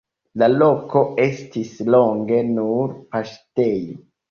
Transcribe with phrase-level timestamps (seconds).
[0.41, 4.05] La loko estis longe nur paŝtejo.